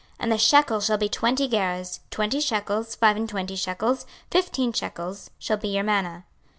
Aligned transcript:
26:045:012 0.01 0.09
And 0.21 0.31
the 0.31 0.37
shekel 0.39 0.79
shall 0.81 0.97
be 0.97 1.09
twenty 1.09 1.47
gerahs: 1.47 1.99
twenty 2.09 2.39
shekels, 2.39 2.95
five 2.95 3.17
and 3.17 3.29
twenty 3.29 3.55
shekels, 3.55 4.07
fifteen 4.31 4.73
shekels, 4.73 5.29
shall 5.37 5.57
be 5.57 5.67
your 5.67 5.83
maneh. 5.83 6.23